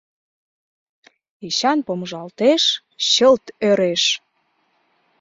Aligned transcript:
Эчан 1.45 1.79
помыжалтеш, 1.85 2.63
чылт 3.11 3.45
ӧреш. 3.67 4.03